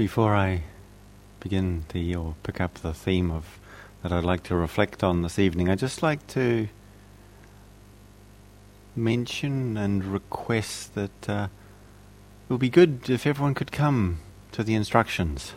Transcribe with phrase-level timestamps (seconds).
[0.00, 0.62] Before I
[1.40, 3.60] begin the or pick up the theme of
[4.02, 6.68] that I'd like to reflect on this evening, I'd just like to
[8.96, 11.48] mention and request that uh,
[12.48, 14.20] it would be good if everyone could come
[14.52, 15.52] to the instructions.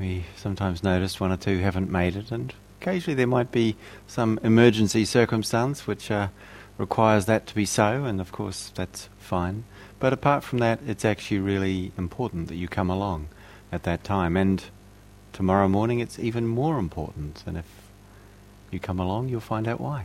[0.00, 3.76] We sometimes notice one or two haven't made it, and occasionally there might be
[4.06, 6.28] some emergency circumstance which uh,
[6.78, 9.64] requires that to be so, and of course that's fine.
[9.98, 13.28] But apart from that, it's actually really important that you come along
[13.72, 14.36] at that time.
[14.36, 14.62] And
[15.32, 17.42] tomorrow morning, it's even more important.
[17.46, 17.66] And if
[18.70, 20.04] you come along, you'll find out why.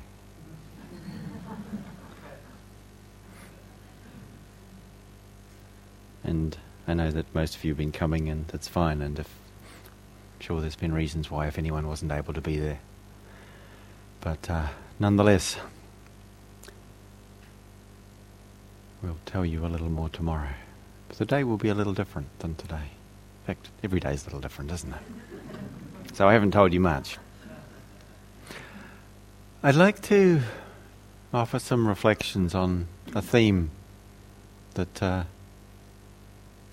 [6.24, 6.58] and
[6.88, 9.02] I know that most of you have been coming, and that's fine.
[9.02, 12.80] And if, I'm sure there's been reasons why if anyone wasn't able to be there.
[14.22, 14.68] But uh,
[15.00, 15.58] nonetheless,
[19.02, 20.54] We'll tell you a little more tomorrow.
[21.08, 22.97] But the day will be a little different than today.
[23.84, 26.16] Every day is a little different, isn't it?
[26.16, 27.18] So I haven't told you much.
[29.64, 30.42] I'd like to
[31.34, 33.72] offer some reflections on a theme
[34.74, 35.24] that uh,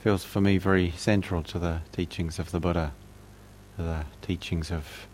[0.00, 2.92] feels for me very central to the teachings of the Buddha,
[3.77, 5.06] the teachings of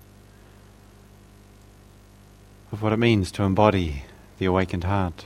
[2.72, 4.04] of what it means to embody
[4.38, 5.24] the awakened heart.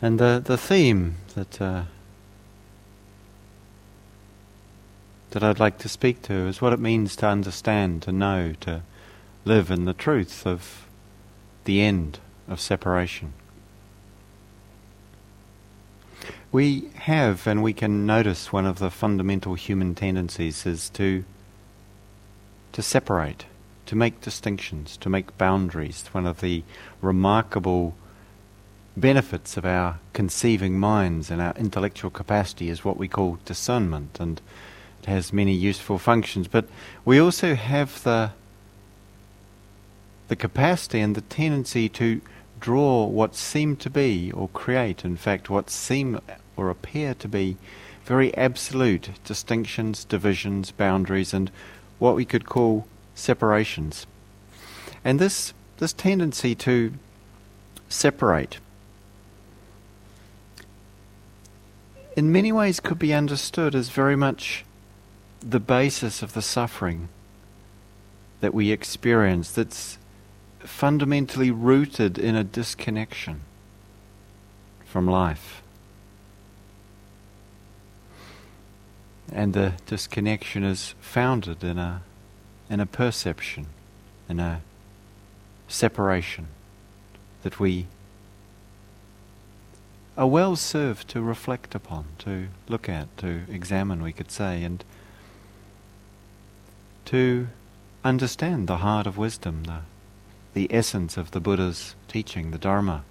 [0.00, 1.82] And the, the theme that, uh,
[5.30, 8.82] that I'd like to speak to is what it means to understand, to know, to
[9.44, 10.86] live in the truth of
[11.64, 13.32] the end of separation.
[16.50, 21.24] We have, and we can notice one of the fundamental human tendencies is to
[22.72, 23.44] to separate,
[23.86, 26.04] to make distinctions, to make boundaries.
[26.12, 26.62] One of the
[27.00, 27.94] remarkable
[28.96, 34.40] benefits of our conceiving minds and our intellectual capacity is what we call discernment, and
[35.02, 36.48] it has many useful functions.
[36.48, 36.66] But
[37.04, 38.32] we also have the
[40.28, 42.20] the capacity and the tendency to
[42.60, 46.20] draw what seem to be or create, in fact, what seem
[46.54, 47.56] or appear to be
[48.04, 51.50] very absolute distinctions, divisions, boundaries, and
[51.98, 54.06] what we could call separations.
[55.04, 56.92] And this this tendency to
[57.88, 58.58] separate
[62.18, 64.64] in many ways could be understood as very much
[65.40, 67.08] the basis of the suffering
[68.40, 69.98] that we experience that's
[70.60, 73.40] fundamentally rooted in a disconnection
[74.84, 75.62] from life.
[79.30, 82.02] And the disconnection is founded in a,
[82.70, 83.66] in a perception,
[84.28, 84.62] in a
[85.68, 86.48] separation
[87.42, 87.86] that we
[90.16, 94.84] are well served to reflect upon, to look at, to examine, we could say, and
[97.08, 97.48] to
[98.04, 99.80] understand the heart of wisdom, the,
[100.52, 103.02] the essence of the Buddha's teaching, the Dharma,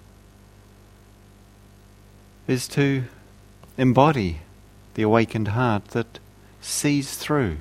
[2.46, 3.04] is to
[3.76, 4.38] embody
[4.94, 6.20] the awakened heart that
[6.60, 7.56] sees through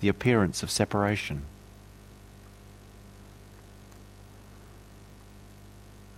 [0.00, 1.42] the appearance of separation.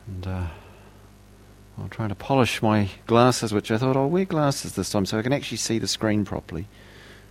[0.06, 0.46] And uh,
[1.76, 5.18] I'm trying to polish my glasses, which I thought I'll wear glasses this time so
[5.18, 6.68] I can actually see the screen properly.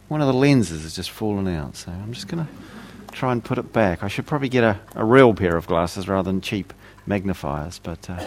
[0.09, 2.51] One of the lenses has just fallen out, so I'm just going to
[3.13, 4.03] try and put it back.
[4.03, 6.73] I should probably get a, a real pair of glasses rather than cheap
[7.05, 8.25] magnifiers, but uh,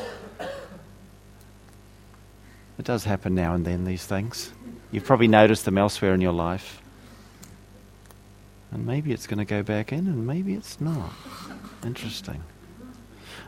[2.78, 4.52] it does happen now and then, these things.
[4.92, 6.80] You've probably noticed them elsewhere in your life.
[8.70, 11.12] And maybe it's going to go back in, and maybe it's not.
[11.84, 12.44] Interesting.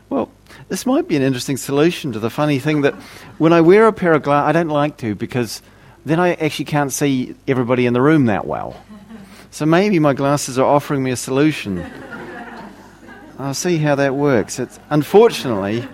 [0.09, 0.29] Well,
[0.67, 2.95] this might be an interesting solution to the funny thing that
[3.37, 5.61] when I wear a pair of glasses, I don't like to because
[6.05, 8.79] then I actually can't see everybody in the room that well.
[9.49, 11.83] So maybe my glasses are offering me a solution.
[13.39, 14.59] I'll see how that works.
[14.59, 15.87] It's, unfortunately,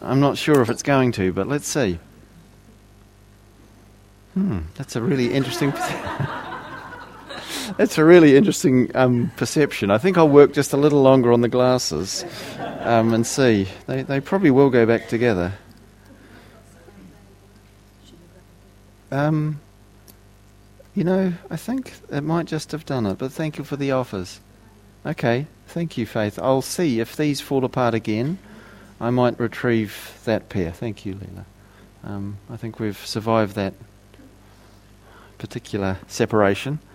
[0.00, 1.98] I'm not sure if it's going to, but let's see.
[4.34, 5.70] Hmm, that's a really interesting.
[7.76, 9.90] that's a really interesting um, perception.
[9.90, 12.24] I think I'll work just a little longer on the glasses
[12.80, 13.68] um, and see.
[13.86, 15.52] They, they probably will go back together.
[19.10, 19.60] Um,
[20.94, 23.92] you know, I think it might just have done it, but thank you for the
[23.92, 24.40] offers.
[25.06, 26.38] Okay, thank you, Faith.
[26.38, 28.38] I'll see if these fall apart again.
[29.00, 30.72] I might retrieve that pair.
[30.72, 31.44] Thank you, Leela.
[32.04, 33.74] Um, I think we've survived that
[35.38, 36.80] particular separation.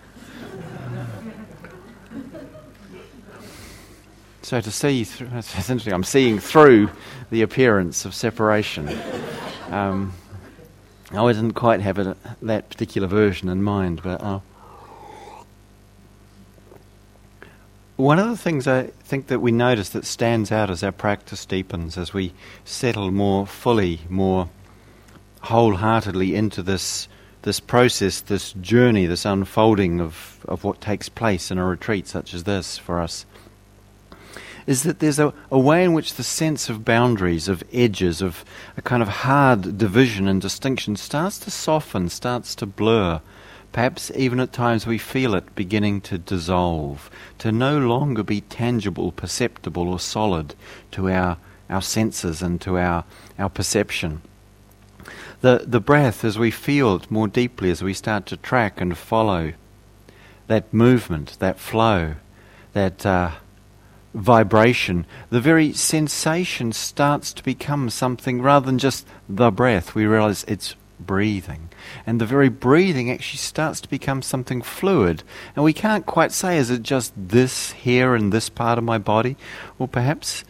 [4.42, 6.90] So to see, through, it's interesting, I'm seeing through
[7.30, 8.94] the appearance of separation.
[9.70, 10.12] Um,
[11.16, 14.40] I didn't quite have uh, that particular version in mind, but uh,
[17.96, 21.46] one of the things I think that we notice that stands out as our practice
[21.46, 22.32] deepens, as we
[22.64, 24.48] settle more fully, more
[25.42, 27.08] wholeheartedly into this
[27.42, 32.32] this process, this journey, this unfolding of, of what takes place in a retreat such
[32.32, 33.26] as this for us
[34.66, 38.44] is that there's a, a way in which the sense of boundaries, of edges, of
[38.76, 43.20] a kind of hard division and distinction starts to soften, starts to blur.
[43.72, 49.10] Perhaps even at times we feel it beginning to dissolve, to no longer be tangible,
[49.12, 50.54] perceptible, or solid
[50.92, 51.36] to our,
[51.68, 53.04] our senses and to our,
[53.38, 54.22] our perception.
[55.40, 58.96] The, the breath, as we feel it more deeply, as we start to track and
[58.96, 59.52] follow
[60.46, 62.14] that movement, that flow,
[62.72, 63.32] that uh,
[64.14, 69.94] vibration, the very sensation starts to become something rather than just the breath.
[69.94, 71.68] We realize it's breathing.
[72.06, 75.22] And the very breathing actually starts to become something fluid.
[75.54, 78.98] And we can't quite say, is it just this here in this part of my
[78.98, 79.36] body?
[79.78, 80.44] Or perhaps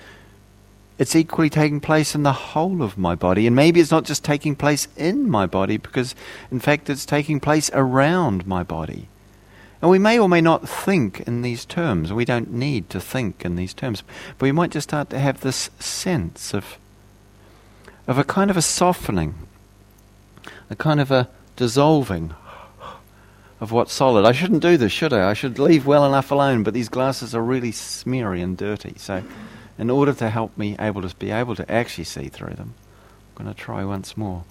[0.99, 3.47] it's equally taking place in the whole of my body.
[3.47, 6.15] And maybe it's not just taking place in my body, because
[6.51, 9.09] in fact it's taking place around my body.
[9.85, 12.11] And we may or may not think in these terms.
[12.11, 14.03] We don't need to think in these terms.
[14.39, 16.79] But we might just start to have this sense of,
[18.07, 19.35] of a kind of a softening,
[20.71, 22.35] a kind of a dissolving
[23.61, 24.25] of what's solid.
[24.25, 25.29] I shouldn't do this, should I?
[25.29, 28.95] I should leave well enough alone, but these glasses are really smeary and dirty.
[28.97, 29.23] So,
[29.77, 32.73] in order to help me able to be able to actually see through them,
[33.37, 34.45] I'm going to try once more.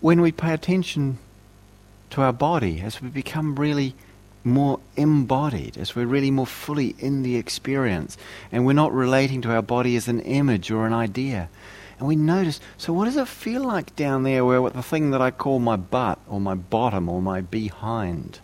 [0.00, 1.18] When we pay attention
[2.10, 3.94] to our body, as we become really
[4.44, 8.16] more embodied, as we're really more fully in the experience,
[8.50, 11.48] and we're not relating to our body as an image or an idea.
[11.98, 15.20] And we notice, so what does it feel like down there where the thing that
[15.20, 18.38] I call my butt or my bottom or my behind,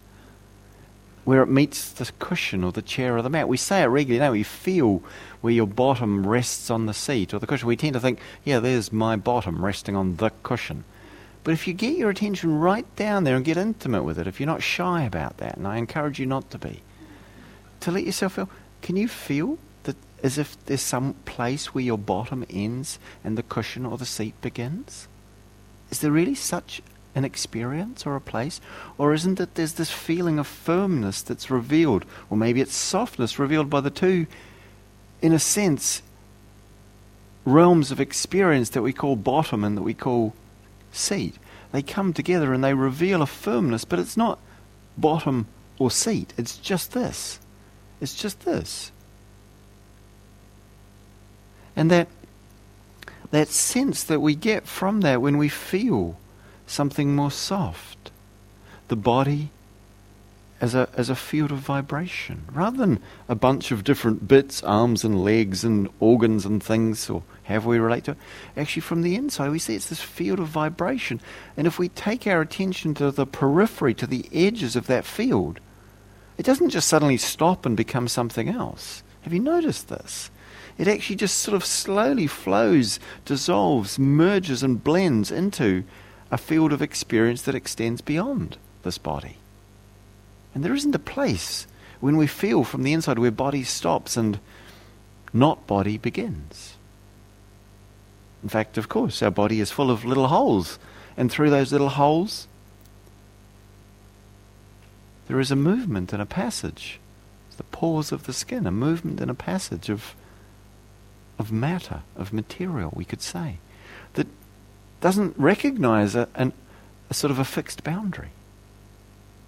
[1.25, 3.49] where it meets the cushion or the chair or the mat?
[3.49, 4.39] We say it regularly, don't we?
[4.39, 5.03] You feel
[5.41, 7.69] where your bottom rests on the seat or the cushion.
[7.69, 10.83] We tend to think, yeah, there's my bottom resting on the cushion.
[11.44, 14.41] But if you get your attention right down there and get intimate with it, if
[14.41, 16.81] you're not shy about that, and I encourage you not to be,
[17.81, 18.49] to let yourself feel,
[18.81, 23.43] can you feel that as if there's some place where your bottom ends and the
[23.43, 25.06] cushion or the seat begins?
[25.91, 26.81] Is there really such
[27.14, 28.61] an experience or a place?
[28.96, 32.06] Or isn't it there's this feeling of firmness that's revealed?
[32.31, 34.26] Or maybe it's softness revealed by the two,
[35.20, 36.00] in a sense,
[37.44, 40.32] realms of experience that we call bottom and that we call
[40.96, 41.37] seat.
[41.73, 44.38] They come together and they reveal a firmness, but it's not
[44.96, 45.49] bottom
[45.79, 46.32] or seat.
[46.37, 47.41] It's just this.
[48.00, 48.93] It's just this.
[51.76, 52.08] And that
[53.31, 56.17] that sense that we get from that when we feel
[56.67, 58.12] something more soft,
[58.87, 59.50] the body
[60.61, 65.05] as a, as a field of vibration, rather than a bunch of different bits, arms
[65.05, 68.19] and legs and organs and things, or however we relate to it.
[68.56, 71.21] Actually, from the inside, we see it's this field of vibration.
[71.56, 75.61] And if we take our attention to the periphery, to the edges of that field,
[76.39, 79.03] it doesn't just suddenly stop and become something else.
[79.23, 80.31] Have you noticed this?
[80.77, 85.84] It actually just sort of slowly flows, dissolves, merges, and blends into
[86.31, 89.37] a field of experience that extends beyond this body.
[90.55, 91.67] And there isn't a place
[92.01, 94.39] when we feel from the inside where body stops and
[95.32, 96.77] not body begins.
[98.43, 100.79] In fact, of course, our body is full of little holes.
[101.17, 102.46] And through those little holes,
[105.27, 107.01] there is a movement and a passage.
[107.49, 110.15] It's the pores of the skin, a movement and a passage of,
[111.39, 113.58] of matter, of material, we could say,
[114.13, 114.27] that
[115.01, 116.53] doesn't recognize a, an,
[117.11, 118.31] a sort of a fixed boundary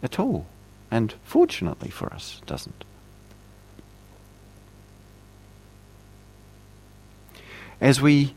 [0.02, 0.46] at all
[0.96, 2.82] and fortunately for us, doesn't.
[7.80, 8.34] As we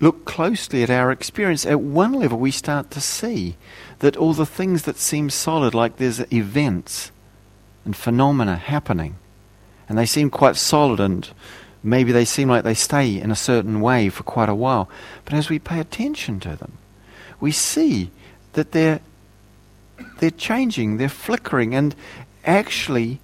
[0.00, 3.54] look closely at our experience, at one level we start to see
[4.00, 7.12] that all the things that seem solid, like there's events
[7.84, 9.14] and phenomena happening,
[9.88, 11.30] and they seem quite solid and
[11.84, 14.90] maybe they seem like they stay in a certain way for quite a while.
[15.24, 16.78] But as we pay attention to them,
[17.38, 18.10] we see
[18.54, 19.00] that they're
[20.18, 21.94] they're changing, they're flickering, and
[22.44, 23.20] actually,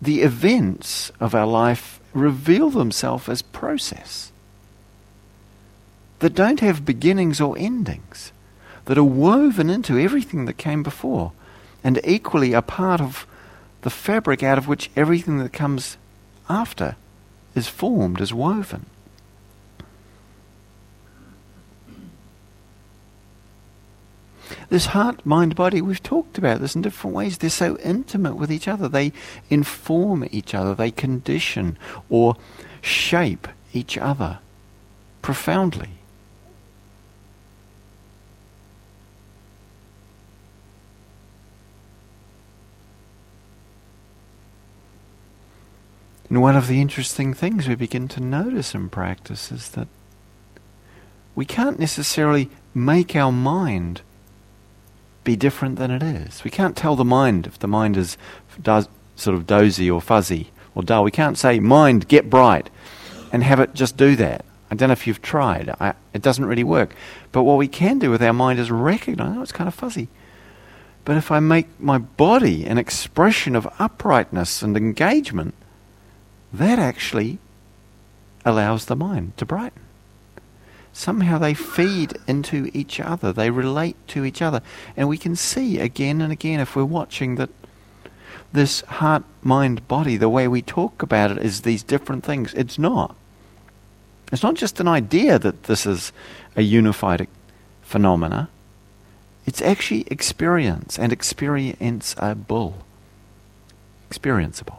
[0.00, 4.32] the events of our life reveal themselves as process
[6.18, 8.32] that don't have beginnings or endings,
[8.86, 11.32] that are woven into everything that came before,
[11.84, 13.26] and equally a part of
[13.82, 15.96] the fabric out of which everything that comes
[16.48, 16.96] after
[17.54, 18.86] is formed, is woven.
[24.68, 27.38] This heart, mind, body, we've talked about this in different ways.
[27.38, 28.88] They're so intimate with each other.
[28.88, 29.12] They
[29.48, 30.74] inform each other.
[30.74, 32.36] They condition or
[32.80, 34.38] shape each other
[35.22, 35.90] profoundly.
[46.28, 49.86] And one of the interesting things we begin to notice in practice is that
[51.36, 54.02] we can't necessarily make our mind
[55.26, 56.42] be different than it is.
[56.44, 58.16] We can't tell the mind if the mind is
[58.64, 61.04] sort of dozy or fuzzy or dull.
[61.04, 62.70] We can't say, mind, get bright,
[63.32, 64.44] and have it just do that.
[64.70, 65.68] I don't know if you've tried.
[65.80, 66.94] I, it doesn't really work.
[67.32, 70.08] But what we can do with our mind is recognize, oh, it's kind of fuzzy.
[71.04, 75.54] But if I make my body an expression of uprightness and engagement,
[76.52, 77.38] that actually
[78.44, 79.82] allows the mind to brighten.
[80.96, 84.62] Somehow they feed into each other, they relate to each other.
[84.96, 87.50] And we can see again and again, if we're watching, that
[88.54, 92.54] this heart, mind, body, the way we talk about it is these different things.
[92.54, 93.14] It's not.
[94.32, 96.12] It's not just an idea that this is
[96.56, 97.28] a unified
[97.82, 98.48] phenomena.
[99.44, 102.78] It's actually experience and experience a bull.
[104.10, 104.78] experienceable.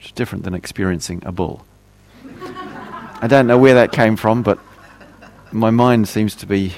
[0.00, 1.64] It's different than experiencing a bull.
[3.24, 4.58] I don't know where that came from, but
[5.50, 6.74] my mind seems to be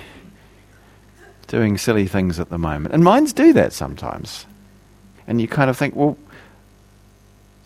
[1.49, 2.95] doing silly things at the moment.
[2.95, 4.47] And minds do that sometimes.
[5.27, 6.17] And you kind of think, well,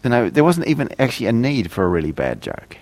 [0.02, 2.78] you know, there wasn't even actually a need for a really bad joke.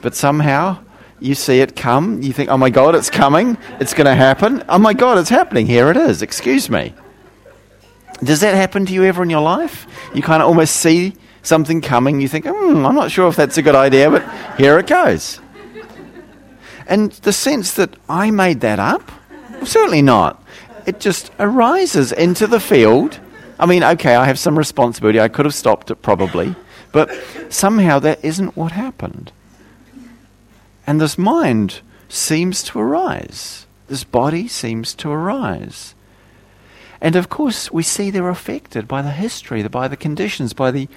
[0.00, 0.78] But somehow
[1.20, 4.64] you see it come, you think, oh my God, it's coming, it's going to happen.
[4.68, 6.94] Oh my God, it's happening, here it is, excuse me.
[8.24, 9.86] Does that happen to you ever in your life?
[10.16, 13.58] You kind of almost see something coming, you think, hmm, I'm not sure if that's
[13.58, 14.24] a good idea, but
[14.56, 15.40] here it goes.
[16.86, 19.10] And the sense that I made that up?
[19.50, 20.42] Well, certainly not.
[20.86, 23.20] It just arises into the field.
[23.58, 25.20] I mean, okay, I have some responsibility.
[25.20, 26.54] I could have stopped it probably.
[26.90, 27.10] But
[27.48, 29.32] somehow that isn't what happened.
[30.86, 33.66] And this mind seems to arise.
[33.86, 35.94] This body seems to arise.
[37.00, 40.88] And of course, we see they're affected by the history, by the conditions, by the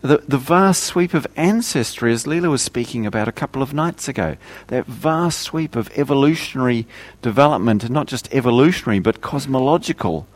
[0.00, 4.08] the, the vast sweep of ancestry, as Leela was speaking about a couple of nights
[4.08, 4.36] ago,
[4.68, 6.86] that vast sweep of evolutionary
[7.20, 10.26] development, and not just evolutionary, but cosmological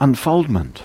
[0.00, 0.84] unfoldment.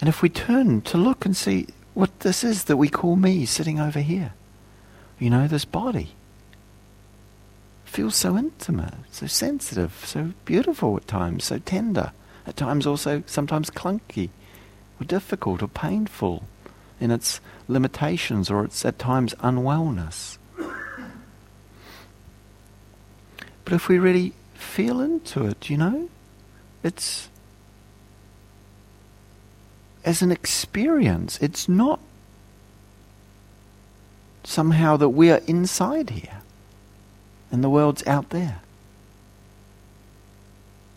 [0.00, 3.44] And if we turn to look and see what this is that we call me
[3.44, 4.32] sitting over here,
[5.18, 6.14] you know, this body
[7.84, 12.12] feels so intimate, so sensitive, so beautiful at times, so tender
[12.46, 14.30] at times also sometimes clunky
[15.00, 16.44] or difficult or painful
[17.00, 20.38] in its limitations or its at times unwellness.
[23.64, 26.08] But if we really feel into it, you know,
[26.82, 27.28] it's
[30.04, 31.38] as an experience.
[31.40, 32.00] It's not
[34.44, 36.42] somehow that we are inside here
[37.50, 38.60] and the world's out there.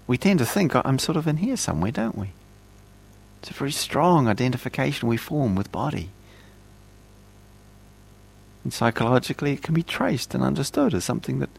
[0.08, 2.32] We tend to think, oh, I'm sort of in here somewhere, don't we?
[3.42, 6.10] It's a very strong identification we form with body.
[8.64, 11.50] And psychologically, it can be traced and understood as something that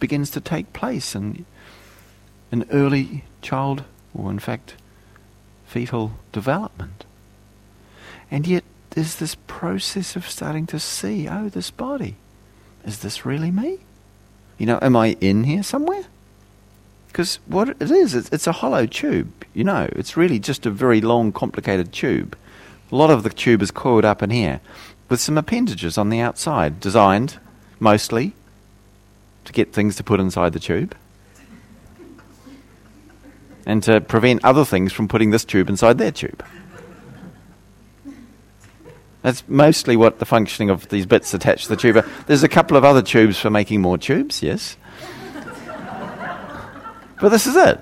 [0.00, 1.44] begins to take place in,
[2.50, 3.84] an early child,
[4.14, 4.74] or in fact,
[5.66, 7.04] fetal development.
[8.30, 12.16] And yet, there's this process of starting to see oh, this body.
[12.84, 13.80] Is this really me?
[14.58, 16.04] You know, am I in here somewhere?
[17.16, 19.46] Because what it is, it's, it's a hollow tube.
[19.54, 22.36] You know, it's really just a very long, complicated tube.
[22.92, 24.60] A lot of the tube is coiled up in here
[25.08, 27.38] with some appendages on the outside, designed
[27.80, 28.34] mostly
[29.46, 30.94] to get things to put inside the tube
[33.64, 36.44] and to prevent other things from putting this tube inside their tube.
[39.22, 42.06] That's mostly what the functioning of these bits attached to the tube are.
[42.26, 44.76] There's a couple of other tubes for making more tubes, yes.
[47.20, 47.80] But this is it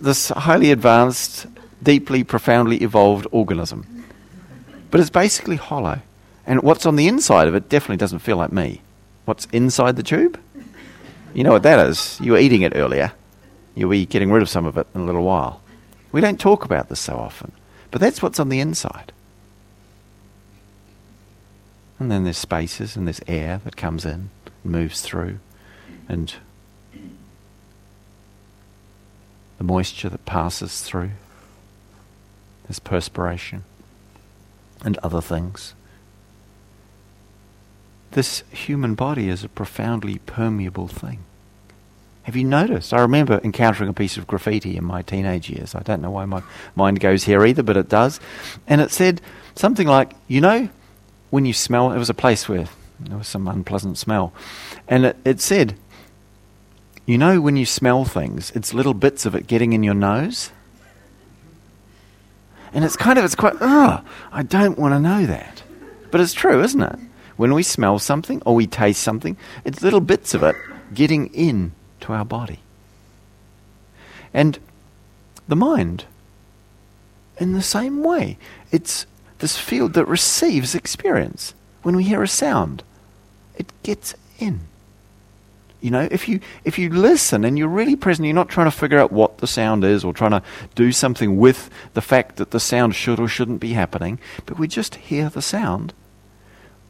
[0.00, 1.46] this highly advanced,
[1.82, 4.04] deeply, profoundly evolved organism.
[4.90, 6.00] But it's basically hollow.
[6.46, 8.82] And what's on the inside of it definitely doesn't feel like me.
[9.24, 10.40] What's inside the tube?
[11.34, 12.18] You know what that is.
[12.20, 13.12] You were eating it earlier.
[13.74, 15.60] You'll be getting rid of some of it in a little while.
[16.12, 17.52] We don't talk about this so often.
[17.90, 19.12] But that's what's on the inside.
[21.98, 24.30] And then there's spaces and there's air that comes in,
[24.62, 25.38] moves through,
[26.08, 26.34] and
[29.58, 31.10] the moisture that passes through.
[32.64, 33.64] There's perspiration
[34.84, 35.74] and other things.
[38.16, 41.18] this human body is a profoundly permeable thing.
[42.22, 42.94] Have you noticed?
[42.94, 45.74] I remember encountering a piece of graffiti in my teenage years.
[45.74, 46.42] I don't know why my
[46.74, 48.18] mind goes here either, but it does.
[48.66, 49.20] And it said
[49.54, 50.70] something like, you know,
[51.30, 54.32] when you smell, it was a place where there was some unpleasant smell.
[54.88, 55.76] And it, it said,
[57.06, 60.50] you know, when you smell things, it's little bits of it getting in your nose.
[62.72, 65.62] And it's kind of, it's quite, I don't want to know that.
[66.10, 66.98] But it's true, isn't it?
[67.36, 70.56] When we smell something or we taste something, it's little bits of it
[70.92, 72.60] getting in to our body.
[74.34, 74.58] And
[75.46, 76.06] the mind,
[77.38, 78.36] in the same way,
[78.72, 79.06] it's
[79.38, 81.54] this field that receives experience.
[81.82, 82.82] When we hear a sound,
[83.56, 84.60] it gets in.
[85.80, 88.76] You know, if you if you listen and you're really present, you're not trying to
[88.76, 90.42] figure out what the sound is or trying to
[90.74, 94.68] do something with the fact that the sound should or shouldn't be happening, but we
[94.68, 95.92] just hear the sound.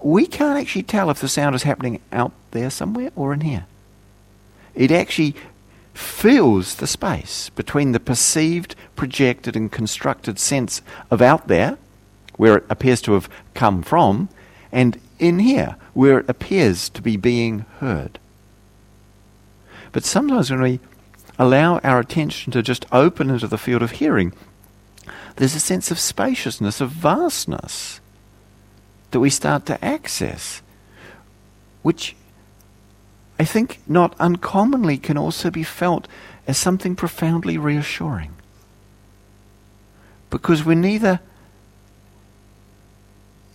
[0.00, 3.66] We can't actually tell if the sound is happening out there somewhere or in here.
[4.74, 5.34] It actually
[5.94, 11.78] fills the space between the perceived, projected, and constructed sense of out there,
[12.36, 14.28] where it appears to have come from,
[14.70, 18.18] and in here, where it appears to be being heard.
[19.96, 20.78] But sometimes when we
[21.38, 24.34] allow our attention to just open into the field of hearing,
[25.36, 28.00] there's a sense of spaciousness, of vastness
[29.10, 30.60] that we start to access,
[31.80, 32.14] which
[33.40, 36.08] I think not uncommonly can also be felt
[36.46, 38.34] as something profoundly reassuring.
[40.28, 41.20] Because we're neither,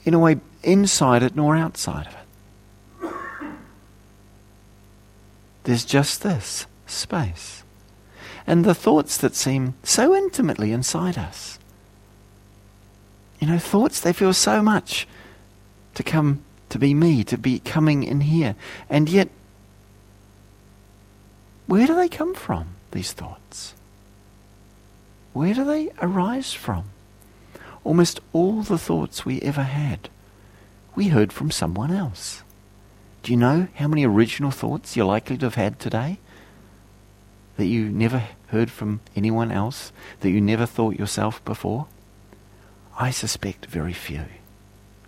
[0.06, 2.21] in a way, inside it nor outside of it.
[5.64, 7.64] There's just this space.
[8.48, 11.60] And the thoughts that seem so intimately inside us.
[13.40, 15.08] You know, thoughts, they feel so much
[15.96, 18.56] to come to be me, to be coming in here.
[18.90, 19.30] And yet,
[21.68, 23.74] where do they come from, these thoughts?
[25.34, 26.86] Where do they arise from?
[27.84, 30.10] Almost all the thoughts we ever had,
[30.96, 32.44] we heard from someone else.
[33.24, 36.20] Do you know how many original thoughts you're likely to have had today?
[37.58, 39.92] That you never heard from anyone else?
[40.22, 41.88] That you never thought yourself before?
[43.00, 44.26] I suspect very few.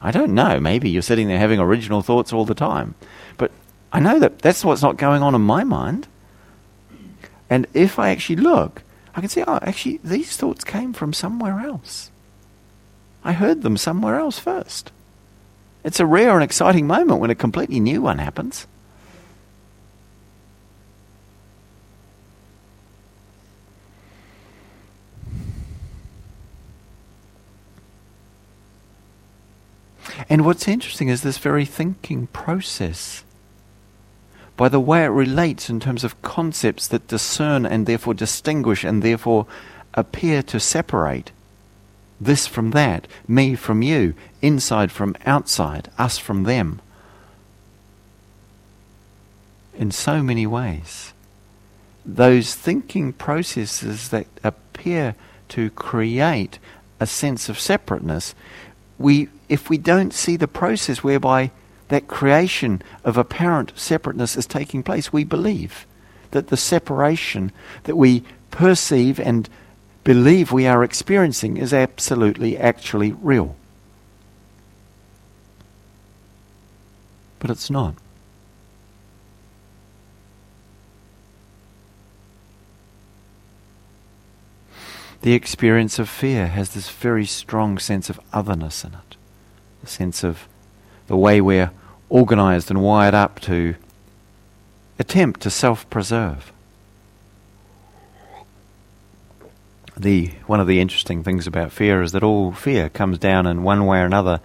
[0.01, 0.59] I don't know.
[0.59, 2.95] Maybe you're sitting there having original thoughts all the time.
[3.37, 3.51] But
[3.91, 6.07] I know that that's what's not going on in my mind.
[7.49, 8.83] And if I actually look,
[9.15, 12.11] I can see, oh, actually, these thoughts came from somewhere else.
[13.23, 14.91] I heard them somewhere else first.
[15.83, 18.67] It's a rare and exciting moment when a completely new one happens.
[30.29, 33.23] And what's interesting is this very thinking process
[34.55, 39.01] by the way it relates in terms of concepts that discern and therefore distinguish and
[39.01, 39.47] therefore
[39.95, 41.31] appear to separate
[42.25, 46.81] this from that, me from you, inside from outside, us from them.
[49.75, 51.13] In so many ways.
[52.05, 55.15] Those thinking processes that appear
[55.49, 56.59] to create
[56.99, 58.35] a sense of separateness,
[58.97, 61.51] we, if we don't see the process whereby
[61.89, 65.85] that creation of apparent separateness is taking place, we believe
[66.31, 67.51] that the separation
[67.83, 69.49] that we perceive and
[70.03, 73.55] believe we are experiencing is absolutely, actually real.
[77.39, 77.95] But it's not.
[85.21, 89.15] The experience of fear has this very strong sense of otherness in it,
[89.81, 90.49] the sense of
[91.07, 91.71] the way we're
[92.09, 93.75] organized and wired up to
[94.99, 96.51] attempt to self preserve.
[99.95, 103.63] The, one of the interesting things about fear is that all fear comes down in
[103.63, 104.39] one way or another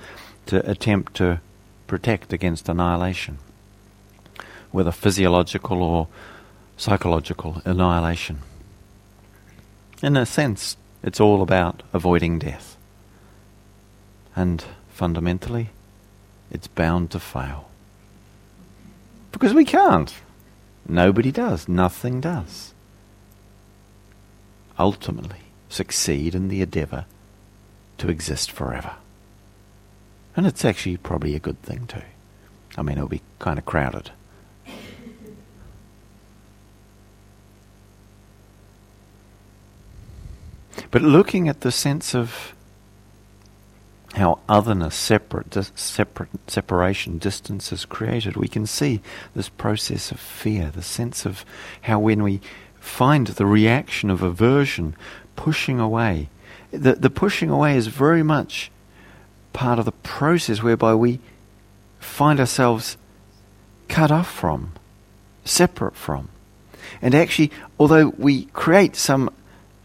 [0.46, 1.40] to attempt to
[1.86, 3.38] protect against annihilation,
[4.70, 6.08] whether physiological or
[6.76, 8.38] psychological annihilation.
[10.02, 12.76] In a sense, it's all about avoiding death.
[14.36, 15.70] And fundamentally,
[16.50, 17.68] it's bound to fail.
[19.32, 20.14] Because we can't.
[20.86, 21.68] Nobody does.
[21.68, 22.72] Nothing does.
[24.78, 27.06] Ultimately, succeed in the endeavour
[27.98, 28.92] to exist forever.
[30.36, 32.02] And it's actually probably a good thing too.
[32.76, 34.12] I mean, it'll be kind of crowded.
[40.90, 42.54] But looking at the sense of
[44.14, 49.00] how otherness, separate, dis- separate, separation, distance is created, we can see
[49.34, 51.44] this process of fear, the sense of
[51.82, 52.40] how when we
[52.80, 54.96] find the reaction of aversion,
[55.36, 56.28] pushing away,
[56.70, 58.70] the, the pushing away is very much
[59.52, 61.20] part of the process whereby we
[61.98, 62.96] find ourselves
[63.88, 64.72] cut off from,
[65.44, 66.28] separate from.
[67.00, 69.30] And actually, although we create some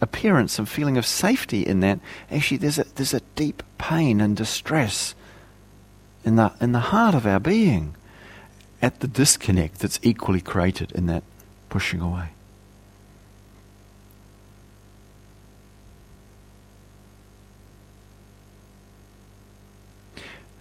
[0.01, 4.35] appearance and feeling of safety in that, actually there's a, there's a deep pain and
[4.35, 5.15] distress
[6.25, 7.95] in the, in the heart of our being
[8.81, 11.23] at the disconnect that's equally created in that
[11.69, 12.32] pushing away.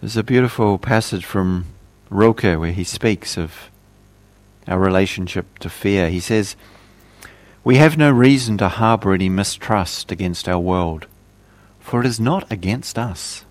[0.03, 1.63] There's a beautiful passage from
[2.09, 3.71] Rilke where he speaks of
[4.67, 6.09] our relationship to fear.
[6.09, 6.57] He says,
[7.63, 11.07] We have no reason to harbour any mistrust against our world,
[11.79, 13.45] for it is not against us.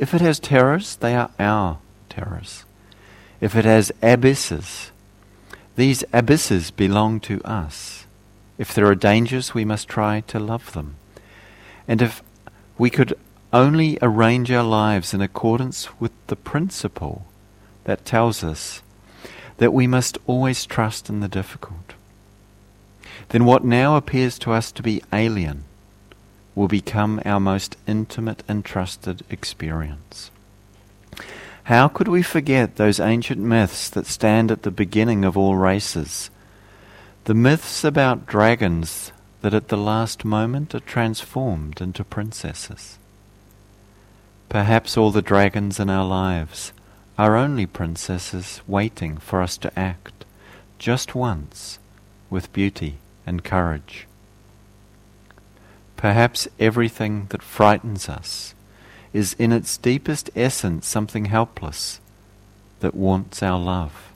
[0.00, 1.78] If it has terrors, they are our
[2.08, 2.64] terrors.
[3.40, 4.90] If it has abysses,
[5.76, 8.04] these abysses belong to us.
[8.58, 10.96] If there are dangers, we must try to love them.
[11.86, 12.20] And if
[12.78, 13.16] we could
[13.52, 17.26] only arrange our lives in accordance with the principle
[17.84, 18.82] that tells us
[19.58, 21.94] that we must always trust in the difficult,
[23.28, 25.64] then what now appears to us to be alien
[26.54, 30.30] will become our most intimate and trusted experience.
[31.64, 36.30] How could we forget those ancient myths that stand at the beginning of all races?
[37.24, 42.98] The myths about dragons that at the last moment are transformed into princesses.
[44.48, 46.72] Perhaps all the dragons in our lives
[47.18, 50.24] are only princesses waiting for us to act
[50.78, 51.78] just once
[52.30, 54.06] with beauty and courage.
[55.96, 58.54] Perhaps everything that frightens us
[59.12, 62.00] is in its deepest essence something helpless
[62.80, 64.12] that wants our love.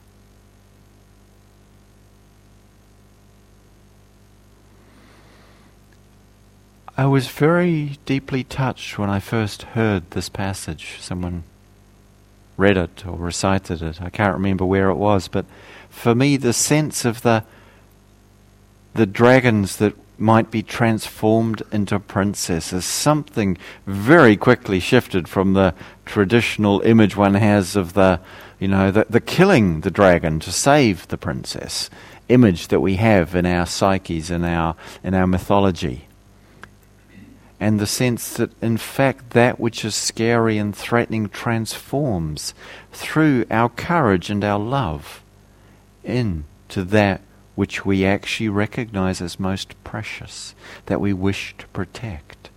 [6.97, 10.97] I was very deeply touched when I first heard this passage.
[10.99, 11.43] Someone
[12.57, 14.01] read it or recited it.
[14.01, 15.45] I can't remember where it was, but
[15.89, 17.43] for me, the sense of the
[18.93, 25.73] the dragons that might be transformed into princesses, something very quickly shifted from the
[26.05, 28.19] traditional image one has of the,
[28.59, 31.89] you know, the, the killing the dragon to save the princess
[32.27, 36.05] image that we have in our psyches, in our in our mythology
[37.61, 42.55] and the sense that, in fact, that which is scary and threatening transforms
[42.91, 45.21] through our courage and our love
[46.03, 47.21] into that
[47.53, 50.55] which we actually recognize as most precious,
[50.87, 52.49] that we wish to protect.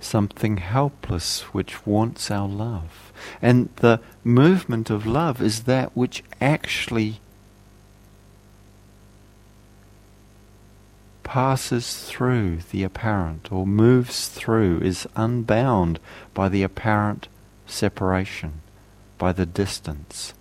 [0.00, 3.12] Something helpless which wants our love.
[3.42, 7.20] And the movement of love is that which actually
[11.30, 15.96] passes through the apparent or moves through, is unbound
[16.34, 17.28] by the apparent
[17.66, 18.60] separation,
[19.16, 20.34] by the distance.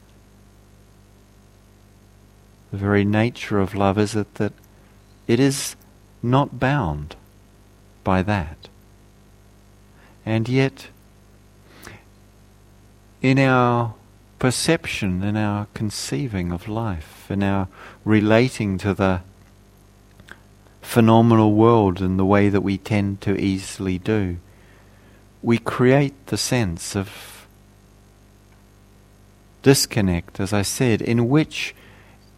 [2.72, 4.54] The very nature of love is it that
[5.28, 5.76] it is
[6.24, 7.16] not bound
[8.04, 8.68] by that.
[10.26, 10.88] And yet,
[13.22, 13.94] in our
[14.40, 17.68] perception, in our conceiving of life, in our
[18.04, 19.22] relating to the
[20.90, 24.38] phenomenal world in the way that we tend to easily do,
[25.44, 27.46] we create the sense of
[29.62, 31.76] disconnect, as I said, in which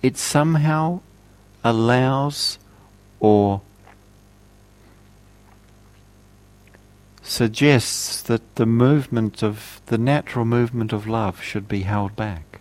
[0.01, 0.99] it somehow
[1.63, 2.59] allows
[3.21, 3.61] or
[7.23, 12.59] suggests that the movement of the natural movement of love should be held back.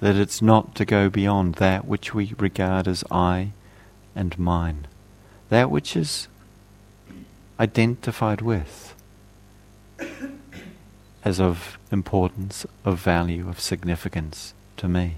[0.00, 3.52] That it's not to go beyond that which we regard as I
[4.14, 4.86] and mine,
[5.48, 6.28] that which is
[7.58, 8.94] identified with
[11.24, 15.16] as of importance, of value, of significance to me.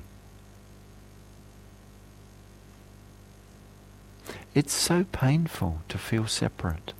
[4.54, 6.92] It's so painful to feel separate,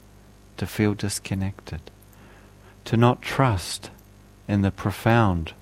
[0.57, 1.83] to feel disconnected,
[2.87, 3.91] to not trust
[4.49, 5.53] in the profound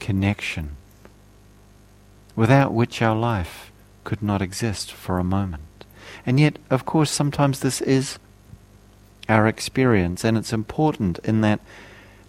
[0.00, 0.76] connection
[2.34, 3.70] without which our life
[4.06, 5.84] could not exist for a moment.
[6.24, 8.18] And yet, of course, sometimes this is
[9.28, 11.58] our experience, and it's important in that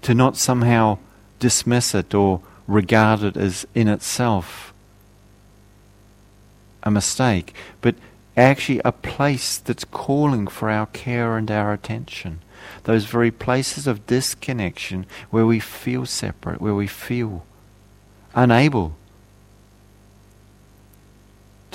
[0.01, 0.97] to not somehow
[1.39, 4.73] dismiss it or regard it as in itself
[6.81, 7.93] a mistake, but
[8.35, 12.39] actually a place that's calling for our care and our attention.
[12.85, 17.45] Those very places of disconnection where we feel separate, where we feel
[18.33, 18.96] unable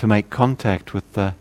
[0.02, 1.32] to make contact with the,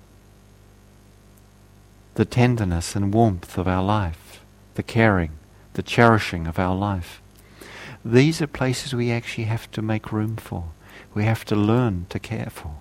[2.14, 4.42] the tenderness and warmth of our life,
[4.76, 5.32] the caring,
[5.74, 7.24] the cherishing of our life.
[8.06, 10.66] These are places we actually have to make room for.
[11.16, 12.76] We have to learn to care for.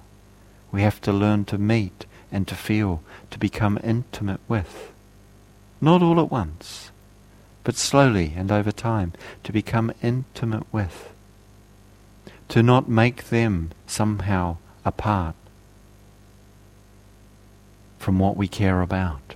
[0.70, 4.92] We have to learn to meet and to feel, to become intimate with.
[5.80, 6.90] Not all at once,
[7.64, 9.14] but slowly and over time,
[9.44, 11.08] to become intimate with.
[12.48, 15.36] To not make them somehow apart
[18.00, 19.34] from what we care about.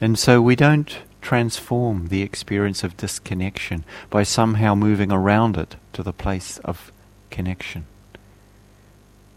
[0.00, 6.02] And so we don't transform the experience of disconnection by somehow moving around it to
[6.02, 6.92] the place of
[7.30, 7.86] connection.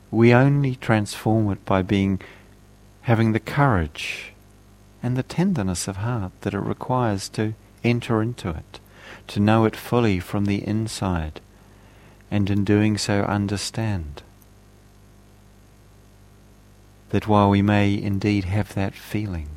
[0.10, 2.20] We only transform it by being
[3.02, 4.34] having the courage
[5.04, 8.80] and the tenderness of heart that it requires to enter into it,
[9.28, 11.40] to know it fully from the inside,
[12.32, 14.24] and in doing so understand
[17.10, 19.50] that while we may indeed have that feeling,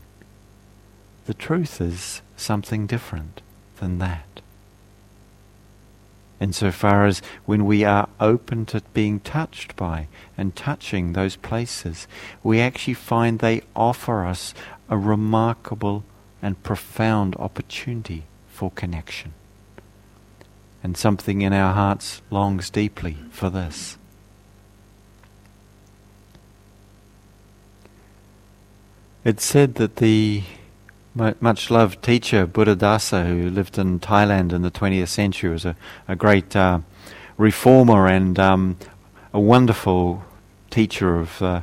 [1.27, 3.41] the truth is something different
[3.79, 4.41] than that.
[6.41, 10.09] Insofar as when we are open to being touched by
[10.39, 12.09] and touching those places,
[12.43, 14.55] we actually find they offer us
[14.89, 16.03] a remarkable
[16.41, 19.35] and profound opportunity for connection.
[20.83, 23.99] And something in our hearts longs deeply for this.
[29.23, 30.45] It's said that the
[31.15, 35.77] much loved teacher Buddhadasa, who lived in Thailand in the 20th century, was a,
[36.09, 36.81] a great uh,
[37.37, 38.79] reformer and um,
[39.35, 40.25] a wonderful
[40.71, 41.61] teacher of uh,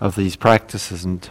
[0.00, 1.04] of these practices.
[1.04, 1.28] And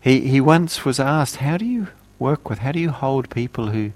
[0.00, 2.58] he he once was asked, "How do you work with?
[2.58, 3.92] How do you hold people who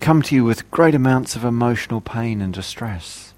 [0.00, 3.29] come to you with great amounts of emotional pain and distress?"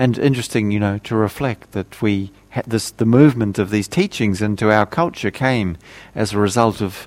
[0.00, 4.40] And interesting, you know, to reflect that we had this, the movement of these teachings
[4.40, 5.76] into our culture came
[6.14, 7.06] as a result of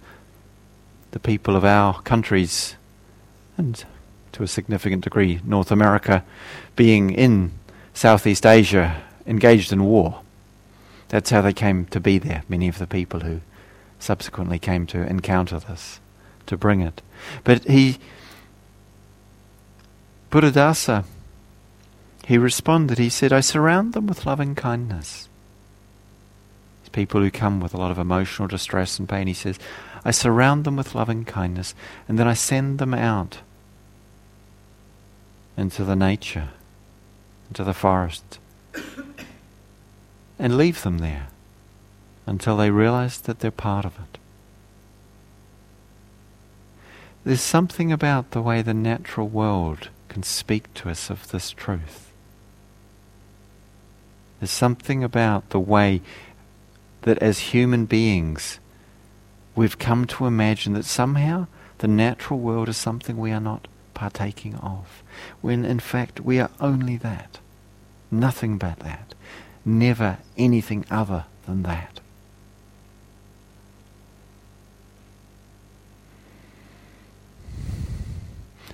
[1.10, 2.75] the people of our countries
[3.58, 3.84] and
[4.34, 6.23] to a significant degree North America
[6.75, 7.53] being in
[7.95, 10.21] Southeast Asia engaged in war.
[11.08, 13.41] That's how they came to be there, many of the people who
[13.97, 15.99] subsequently came to encounter this,
[16.45, 17.01] to bring it.
[17.43, 17.97] But he,
[20.29, 21.06] Buddhadasa,
[22.25, 25.27] he responded, he said, I surround them with loving kindness.
[26.83, 29.59] These people who come with a lot of emotional distress and pain, he says,
[30.05, 31.75] I surround them with loving kindness
[32.07, 33.39] and then I send them out
[35.57, 36.49] into the nature,
[37.49, 38.39] into the forest,
[40.39, 41.27] and leave them there
[42.25, 44.17] until they realize that they're part of it.
[47.25, 52.12] There's something about the way the natural world can speak to us of this truth.
[54.43, 56.01] There's something about the way
[57.03, 58.60] that as human beings
[59.56, 64.56] we've come to imagine that somehow the natural world is something we are not partaking
[64.56, 65.01] of,
[65.39, 67.39] when in fact we are only that,
[68.12, 69.15] nothing but that,
[69.63, 72.01] never anything other than that.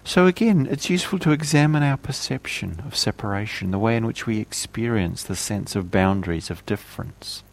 [0.10, 4.40] So again, it's useful to examine our perception of separation, the way in which we
[4.40, 7.44] experience the sense of boundaries, of difference.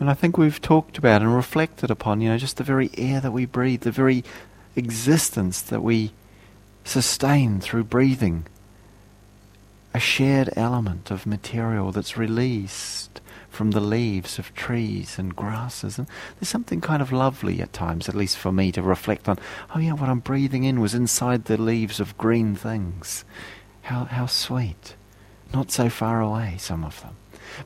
[0.00, 3.20] And I think we've talked about and reflected upon, you know, just the very air
[3.20, 4.24] that we breathe, the very
[4.76, 6.12] existence that we
[6.84, 8.46] sustain through breathing,
[9.94, 15.96] a shared element of material that's released from the leaves of trees and grasses.
[15.96, 19.38] And there's something kind of lovely at times, at least for me, to reflect on.
[19.74, 23.24] Oh, yeah, what I'm breathing in was inside the leaves of green things.
[23.82, 24.96] How, how sweet.
[25.52, 27.14] Not so far away, some of them.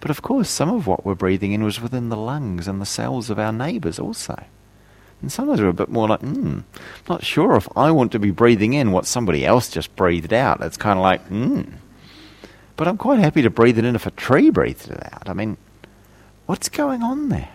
[0.00, 2.86] But of course, some of what we're breathing in was within the lungs and the
[2.86, 4.44] cells of our neighbours also.
[5.22, 6.60] And sometimes we're a bit more like, hmm,
[7.08, 10.60] not sure if I want to be breathing in what somebody else just breathed out.
[10.60, 11.62] It's kind of like, hmm.
[12.78, 15.28] But I'm quite happy to breathe it in if a tree breathed it out.
[15.28, 15.58] I mean,
[16.48, 17.50] What's going on there?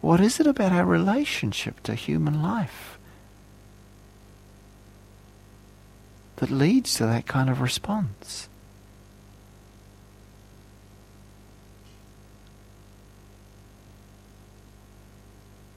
[0.00, 2.98] What is it about our relationship to human life
[6.38, 8.47] that leads to that kind of response?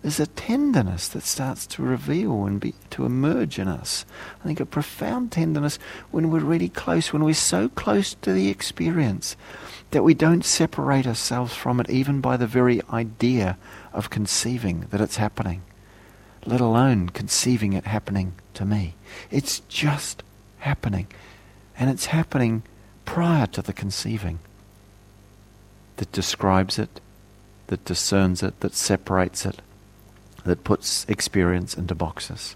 [0.01, 4.03] There's a tenderness that starts to reveal and be, to emerge in us.
[4.41, 5.77] I think a profound tenderness
[6.09, 9.35] when we're really close, when we're so close to the experience
[9.91, 13.57] that we don't separate ourselves from it even by the very idea
[13.93, 15.61] of conceiving that it's happening,
[16.45, 18.95] let alone conceiving it happening to me.
[19.29, 20.23] It's just
[20.59, 21.07] happening.
[21.77, 22.63] And it's happening
[23.05, 24.39] prior to the conceiving
[25.97, 26.99] that describes it,
[27.67, 29.61] that discerns it, that separates it
[30.43, 32.55] that puts experience into boxes.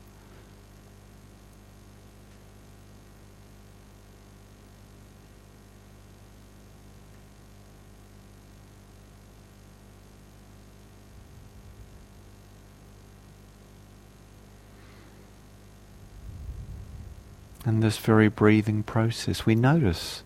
[17.65, 20.21] And this very breathing process, we notice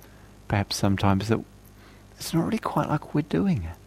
[0.50, 1.39] perhaps sometimes that
[2.17, 3.79] it's not really quite like we're doing it.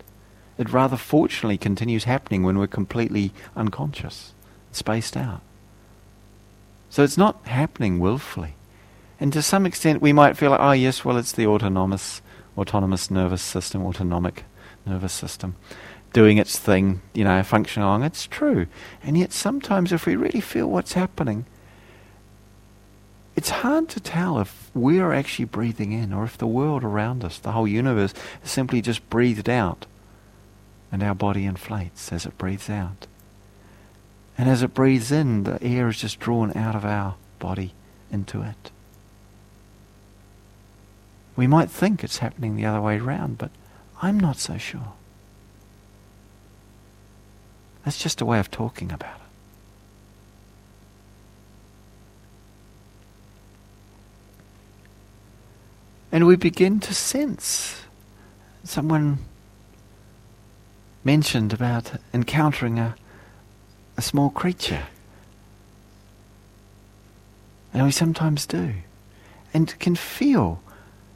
[0.58, 4.34] It rather fortunately continues happening when we're completely unconscious,
[4.70, 5.40] spaced out.
[6.90, 8.54] So it's not happening willfully.
[9.18, 12.20] And to some extent, we might feel like, oh, yes, well, it's the autonomous,
[12.58, 14.44] autonomous nervous system, autonomic
[14.84, 15.56] nervous system,
[16.12, 18.02] doing its thing, you know, functioning along.
[18.02, 18.66] It's true.
[19.02, 21.46] And yet, sometimes, if we really feel what's happening,
[23.36, 27.38] it's hard to tell if we're actually breathing in or if the world around us,
[27.38, 28.12] the whole universe,
[28.44, 29.86] is simply just breathed out
[30.92, 33.06] and our body inflates as it breathes out.
[34.36, 37.72] And as it breathes in, the air is just drawn out of our body
[38.10, 38.70] into it.
[41.34, 43.50] We might think it's happening the other way around, but
[44.02, 44.92] I'm not so sure.
[47.84, 49.22] That's just a way of talking about it.
[56.12, 57.80] And we begin to sense
[58.64, 59.18] someone
[61.04, 62.94] mentioned about encountering a,
[63.96, 64.86] a small creature.
[67.72, 68.74] And we sometimes do.
[69.54, 70.62] And can feel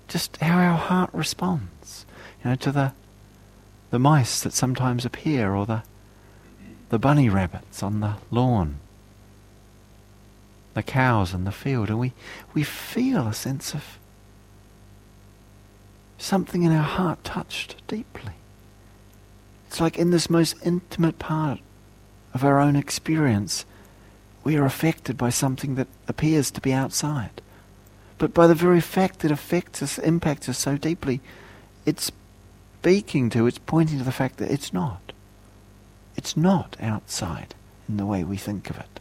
[0.08, 2.06] just how our heart responds,
[2.42, 2.92] you know, to the
[3.90, 5.82] the mice that sometimes appear or the
[6.88, 8.78] the bunny rabbits on the lawn,
[10.74, 12.12] the cows in the field, and we,
[12.54, 13.98] we feel a sense of
[16.18, 18.32] something in our heart touched deeply.
[19.76, 21.60] It's like in this most intimate part
[22.32, 23.66] of our own experience,
[24.42, 27.42] we are affected by something that appears to be outside.
[28.16, 31.20] But by the very fact that affects us, impacts us so deeply,
[31.84, 32.10] it's
[32.80, 35.12] speaking to, it's pointing to the fact that it's not.
[36.16, 37.54] It's not outside
[37.86, 39.00] in the way we think of it.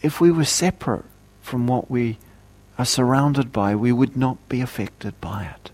[0.00, 1.06] If we were separate
[1.42, 2.18] from what we
[2.78, 5.70] are surrounded by, we would not be affected by it.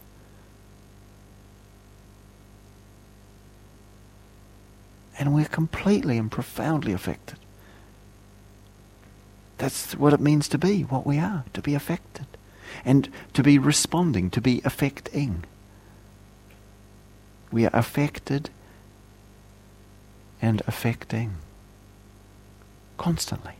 [5.18, 7.38] And we're completely and profoundly affected.
[9.58, 12.26] That's what it means to be what we are, to be affected.
[12.84, 15.44] And to be responding, to be affecting.
[17.52, 18.50] We are affected
[20.40, 21.34] and affecting
[22.98, 23.54] constantly.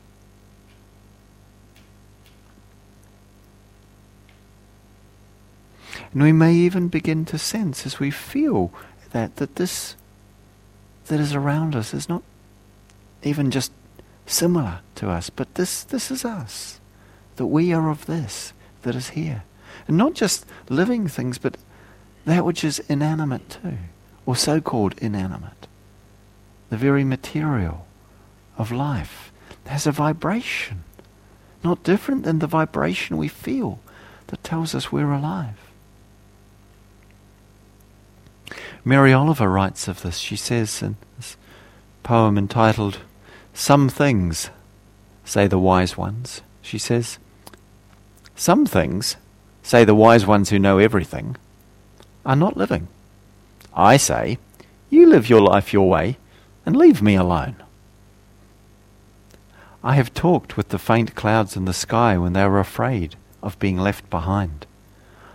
[6.13, 8.73] And we may even begin to sense as we feel
[9.13, 9.97] that, that this
[11.07, 12.23] that is around us is not
[13.23, 13.73] even just
[14.27, 16.81] similar to us, but this, this is us.
[17.37, 18.53] That we are of this
[18.83, 19.45] that is here.
[19.89, 21.57] And not just living things, but
[22.25, 23.79] that which is inanimate too,
[24.27, 25.67] or so called inanimate.
[26.71, 27.87] The very material
[28.57, 29.33] of life
[29.67, 30.85] has a vibration,
[31.65, 33.81] not different than the vibration we feel
[34.29, 35.72] that tells us we're alive.
[38.85, 40.19] Mary Oliver writes of this.
[40.19, 41.37] She says in this
[42.03, 42.99] poem entitled
[43.55, 44.51] Some Things,
[45.25, 47.19] Say the Wise Ones, she says,
[48.35, 49.17] Some things,
[49.63, 51.37] say the wise ones who know everything,
[52.27, 52.89] are not living.
[53.75, 54.39] I say,
[54.91, 56.19] you live your life your way
[56.67, 57.57] and leave me alone.
[59.83, 63.59] I have talked with the faint clouds in the sky when they were afraid of
[63.59, 64.67] being left behind.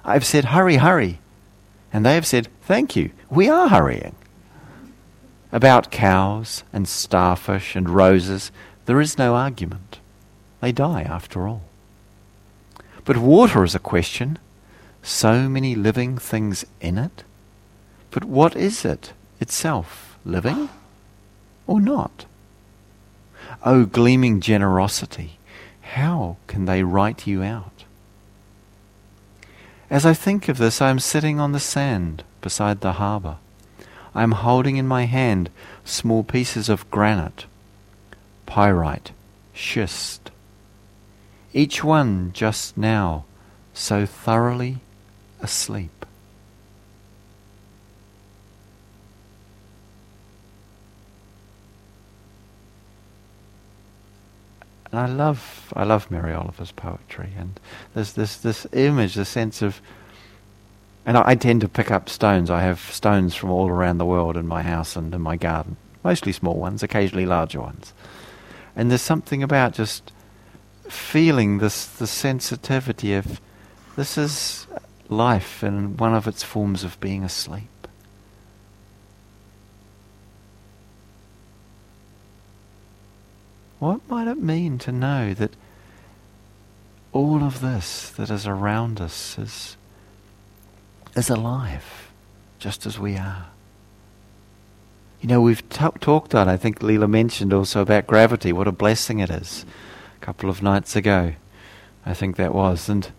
[0.05, 1.19] I have said, Hurry, hurry,
[1.91, 4.15] and they have said, Thank you, we are hurrying.
[5.51, 8.51] About cows and starfish and roses,
[8.85, 9.99] there is no argument.
[10.61, 11.63] They die after all.
[13.05, 14.37] But water is a question.
[15.01, 17.23] So many living things in it.
[18.11, 20.17] But what is it itself?
[20.25, 20.69] Living
[21.65, 22.25] or not?
[23.63, 25.37] O oh, gleaming generosity,
[25.81, 27.76] how can they write you out?
[29.89, 33.37] As I think of this, I am sitting on the sand beside the harbour.
[34.13, 35.49] I am holding in my hand
[35.85, 37.45] small pieces of granite,
[38.45, 39.11] pyrite,
[39.53, 40.31] schist,
[41.53, 43.23] each one just now
[43.73, 44.79] so thoroughly
[45.39, 45.96] asleep.
[54.91, 57.59] And I love I love Mary Oliver's poetry and
[57.93, 59.81] there's this this image, the sense of
[61.05, 62.49] and I, I tend to pick up stones.
[62.49, 65.77] I have stones from all around the world in my house and in my garden.
[66.03, 67.93] Mostly small ones, occasionally larger ones.
[68.75, 70.11] And there's something about just
[70.87, 73.41] feeling this the sensitivity of
[73.95, 74.67] this is
[75.09, 77.69] life in one of its forms of being asleep.
[83.79, 85.55] What might it mean to know that
[87.11, 89.77] all of this that is around us is,
[91.15, 92.11] is alive,
[92.59, 93.47] just as we are?
[95.21, 98.71] You know, we've t- talked on, I think Leela mentioned also about gravity, what a
[98.71, 99.65] blessing it is,
[100.21, 101.33] a couple of nights ago.
[102.05, 102.87] I think that was.
[102.87, 103.11] And,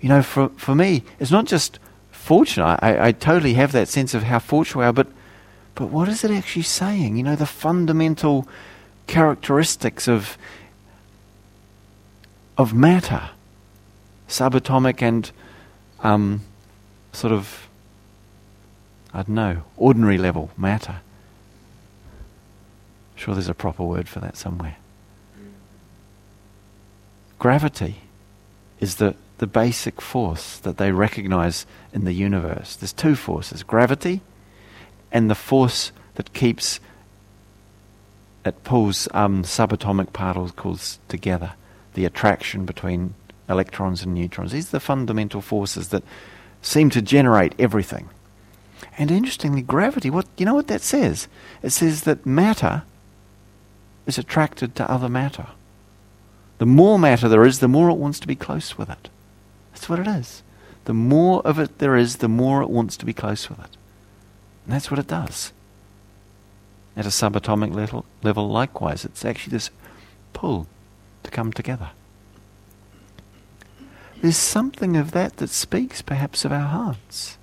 [0.00, 1.78] you know, for, for me, it's not just
[2.10, 2.78] fortunate.
[2.82, 5.08] I, I totally have that sense of how fortunate we are, but,
[5.74, 7.16] but what is it actually saying?
[7.16, 8.48] You know, the fundamental
[9.06, 10.36] characteristics of,
[12.56, 13.30] of matter,
[14.28, 15.30] subatomic and
[16.00, 16.42] um,
[17.12, 17.68] sort of,
[19.12, 21.00] I don't know, ordinary level matter.
[23.14, 24.76] Sure, there's a proper word for that somewhere.
[27.38, 27.96] Gravity
[28.80, 32.76] is the, the basic force that they recognize in the universe.
[32.76, 34.22] There's two forces gravity
[35.12, 36.80] and the force that keeps
[38.44, 41.52] it pulls um, subatomic particles together,
[41.94, 43.14] the attraction between
[43.48, 44.52] electrons and neutrons.
[44.52, 46.02] These are the fundamental forces that
[46.60, 48.08] seem to generate everything.
[48.98, 51.28] And interestingly, gravity, what you know what that says?
[51.62, 52.82] It says that matter
[54.06, 55.46] is attracted to other matter.
[56.58, 59.08] The more matter there is, the more it wants to be close with it.
[59.72, 60.42] That's what it is.
[60.84, 63.76] The more of it there is, the more it wants to be close with it.
[64.64, 65.52] And that's what it does.
[66.94, 69.70] At a subatomic level, level, likewise, it's actually this
[70.32, 70.66] pull
[71.22, 71.90] to come together.
[74.20, 77.38] There's something of that that speaks perhaps of our hearts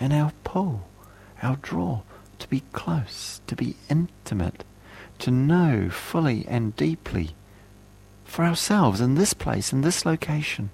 [0.00, 0.88] and our pull,
[1.42, 2.02] our draw
[2.38, 4.64] to be close, to be intimate,
[5.20, 7.30] to know fully and deeply
[8.24, 10.70] for ourselves in this place, in this location,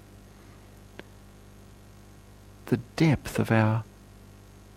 [2.67, 3.83] the depth of our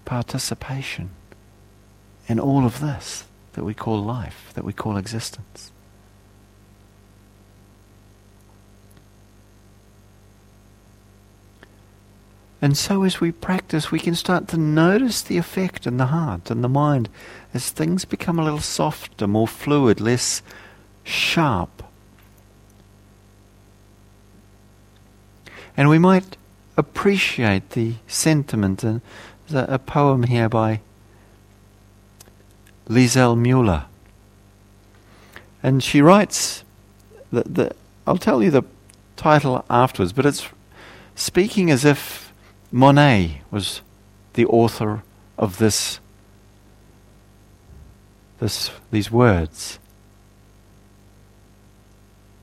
[0.04, 1.10] participation
[2.28, 3.24] in all of this
[3.54, 5.72] that we call life, that we call existence.
[12.64, 16.50] And so, as we practice, we can start to notice the effect in the heart
[16.50, 17.10] and the mind
[17.52, 20.40] as things become a little softer, more fluid, less
[21.02, 21.82] sharp.
[25.76, 26.38] And we might
[26.76, 28.82] appreciate the sentiment.
[28.82, 29.00] Uh, and
[29.48, 30.80] there's a, a poem here by
[32.88, 33.86] Lisel Mueller.
[35.62, 36.64] And she writes,
[37.32, 37.74] that the,
[38.06, 38.64] I'll tell you the
[39.16, 40.48] title afterwards, but it's
[41.14, 42.32] speaking as if
[42.70, 43.80] Monet was
[44.34, 45.02] the author
[45.38, 46.00] of this,
[48.40, 49.78] this, these words.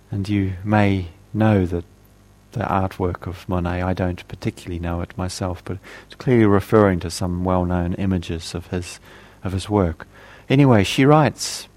[0.10, 1.86] And you may know that
[2.52, 7.10] the artwork of Monet, I don't particularly know it myself, but it's clearly referring to
[7.10, 9.00] some well known images of his,
[9.44, 10.06] of his work.
[10.52, 11.70] Anyway, she writes,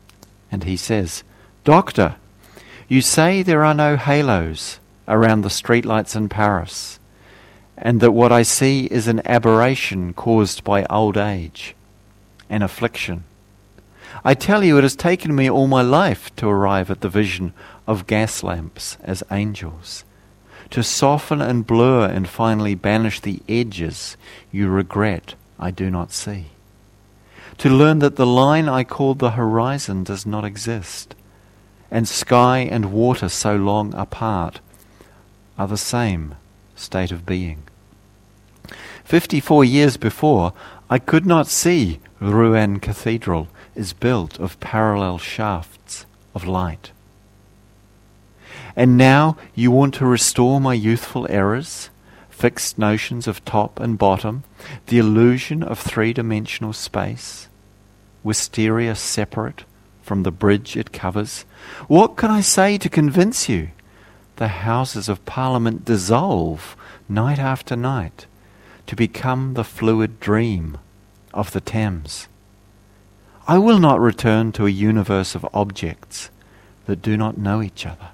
[0.51, 1.22] and he says,
[1.62, 2.16] Doctor,
[2.89, 6.99] you say there are no halos around the streetlights in Paris,
[7.79, 11.77] and that what I see is an aberration caused by old age
[12.51, 13.22] and affliction.
[14.25, 17.55] I tell you, it has taken me all my life to arrive at the vision
[17.87, 20.05] of gas lamps as angels,
[20.70, 24.16] to soften and blur and finally banish the edges
[24.51, 26.47] you regret I do not see
[27.59, 31.15] to learn that the line I call the horizon does not exist,
[31.91, 34.61] and sky and water so long apart
[35.57, 36.35] are the same
[36.75, 37.63] state of being.
[39.05, 40.53] Fifty four years before,
[40.91, 46.91] I could not see Rouen Cathedral is built of parallel shafts of light.
[48.77, 51.91] And now you want to restore my youthful errors,
[52.29, 54.43] fixed notions of top and bottom,
[54.87, 57.49] the illusion of three dimensional space,
[58.23, 59.65] wisteria separate
[60.03, 61.45] from the bridge it covers?
[61.89, 63.71] What can I say to convince you?
[64.37, 66.77] The Houses of Parliament dissolve
[67.09, 68.27] night after night,
[68.87, 70.79] to become the fluid dream
[71.33, 72.29] of the Thames.
[73.47, 76.31] I will not return to a universe of objects
[76.87, 78.09] that do not know each other,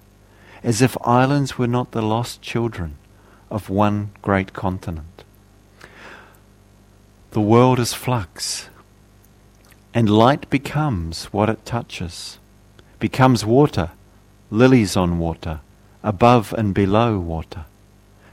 [0.62, 2.96] as if islands were not the lost children
[3.50, 5.24] of one great continent.
[7.32, 8.68] The world is flux,
[9.94, 12.40] and light becomes what it touches,
[12.98, 13.90] becomes water,
[14.50, 15.60] lilies on water,
[16.02, 17.66] above and below water,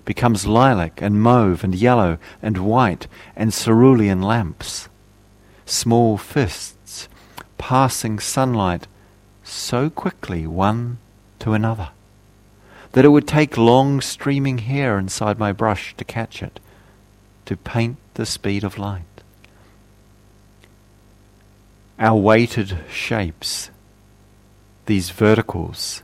[0.04, 4.90] becomes lilac and mauve and yellow and white and cerulean lamps,
[5.64, 7.08] small fists
[7.60, 8.88] passing sunlight
[9.44, 10.98] so quickly one
[11.38, 11.90] to another
[12.94, 16.60] that it would take long streaming hair inside my brush to catch it,
[17.46, 19.04] to paint the speed of light.
[22.00, 23.70] Our weighted shapes,
[24.88, 26.02] these verticals,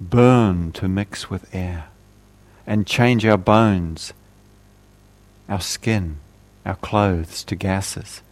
[0.00, 1.88] burn to mix with air
[2.66, 4.14] and change our bones,
[5.46, 6.16] our skin,
[6.64, 8.22] our clothes to gases.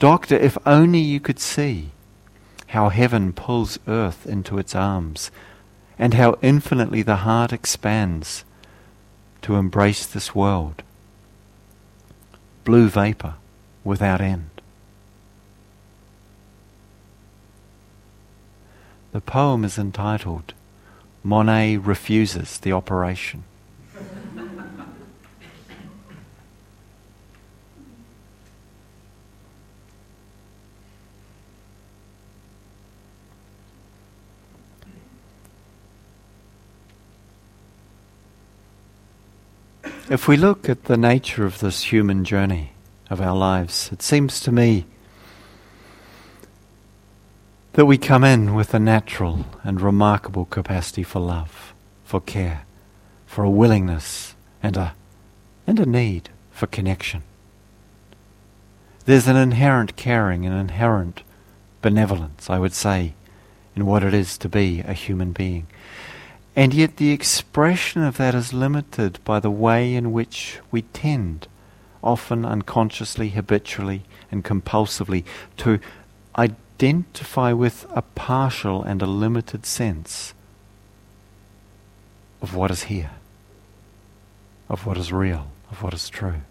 [0.00, 1.90] Doctor, if only you could see
[2.68, 5.30] how heaven pulls earth into its arms
[5.96, 8.44] and how infinitely the heart expands
[9.42, 10.82] to embrace this world.
[12.64, 13.34] Blue vapor
[13.84, 14.48] without end.
[19.12, 20.54] The poem is entitled
[21.22, 23.44] Monet Refuses the Operation.
[40.10, 42.72] If we look at the nature of this human journey
[43.08, 44.84] of our lives, it seems to me
[47.72, 51.72] that we come in with a natural and remarkable capacity for love,
[52.04, 52.66] for care,
[53.24, 54.94] for a willingness and a,
[55.66, 57.22] and a need for connection.
[59.06, 61.22] There's an inherent caring, an inherent
[61.80, 63.14] benevolence, I would say,
[63.74, 65.66] in what it is to be a human being.
[66.56, 71.48] And yet the expression of that is limited by the way in which we tend,
[72.02, 75.24] often unconsciously, habitually, and compulsively,
[75.58, 75.80] to
[76.36, 80.32] identify with a partial and a limited sense
[82.40, 83.12] of what is here,
[84.68, 86.42] of what is real, of what is true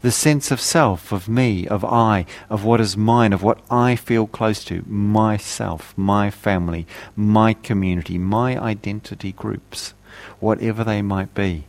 [0.00, 3.96] the sense of self, of me, of I, of what is mine, of what I
[3.96, 9.94] feel close to, myself, my family, my community, my identity groups,
[10.40, 11.64] whatever they might be.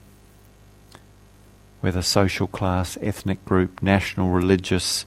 [1.82, 5.06] Whether social class, ethnic group, national, religious,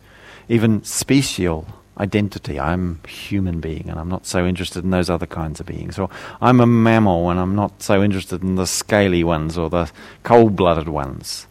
[0.48, 1.66] even special
[1.98, 2.58] identity.
[2.58, 5.98] I'm human being and I'm not so interested in those other kinds of beings.
[5.98, 6.08] Or
[6.40, 9.90] I'm a mammal and I'm not so interested in the scaly ones or the
[10.22, 11.46] cold blooded ones.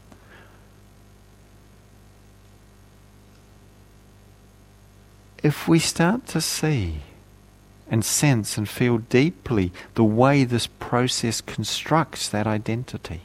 [5.44, 7.02] If we start to see
[7.90, 13.22] and sense and feel deeply the way this process constructs that identity,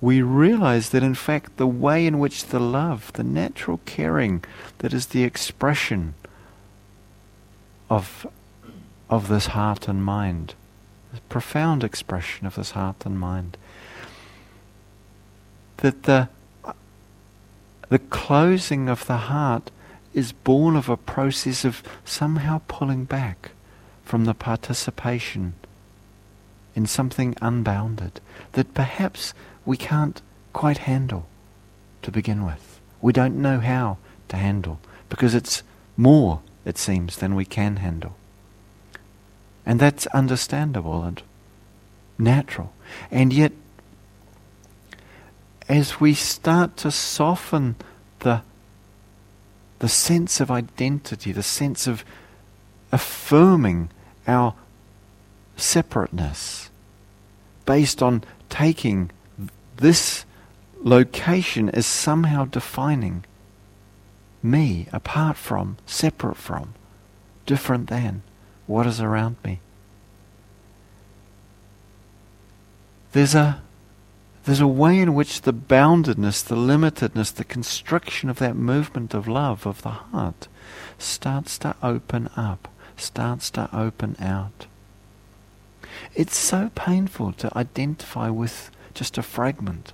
[0.00, 4.44] we realize that in fact the way in which the love, the natural caring
[4.78, 6.14] that is the expression
[7.88, 8.26] of,
[9.08, 10.54] of this heart and mind,
[11.14, 13.56] the profound expression of this heart and mind,
[15.78, 16.28] that the,
[17.88, 19.70] the closing of the heart
[20.16, 23.50] is born of a process of somehow pulling back
[24.02, 25.52] from the participation
[26.74, 28.18] in something unbounded
[28.52, 29.34] that perhaps
[29.66, 30.22] we can't
[30.54, 31.26] quite handle
[32.00, 32.80] to begin with.
[33.02, 33.98] We don't know how
[34.28, 35.62] to handle because it's
[35.98, 38.16] more, it seems, than we can handle.
[39.66, 41.22] And that's understandable and
[42.18, 42.72] natural.
[43.10, 43.52] And yet,
[45.68, 47.76] as we start to soften
[48.20, 48.42] the
[49.78, 52.04] the sense of identity, the sense of
[52.92, 53.90] affirming
[54.26, 54.54] our
[55.56, 56.70] separateness
[57.64, 59.10] based on taking
[59.76, 60.24] this
[60.82, 63.24] location as somehow defining
[64.42, 66.74] me apart from, separate from,
[67.44, 68.22] different than
[68.66, 69.60] what is around me.
[73.12, 73.62] There's a
[74.46, 79.26] there's a way in which the boundedness, the limitedness, the constriction of that movement of
[79.26, 80.46] love of the heart
[80.98, 84.66] starts to open up, starts to open out.
[86.14, 89.92] It's so painful to identify with just a fragment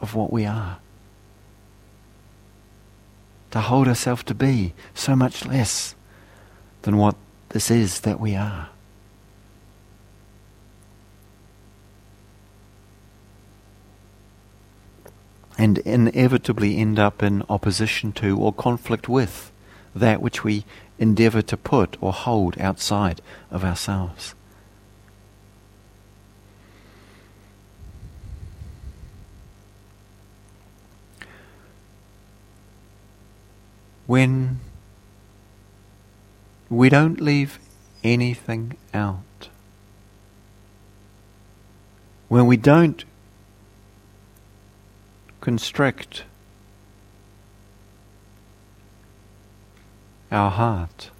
[0.00, 0.78] of what we are.
[3.50, 5.96] To hold ourselves to be so much less
[6.82, 7.16] than what
[7.48, 8.68] this is that we are.
[15.56, 19.52] And inevitably end up in opposition to or conflict with
[19.94, 20.64] that which we
[20.98, 24.34] endeavor to put or hold outside of ourselves.
[34.06, 34.60] When
[36.68, 37.58] we don't leave
[38.02, 39.48] anything out,
[42.28, 43.04] when we don't
[45.44, 46.24] constrict
[50.32, 51.10] our heart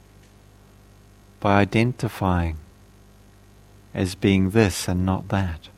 [1.40, 2.56] by identifying
[3.92, 5.68] as being this and not that.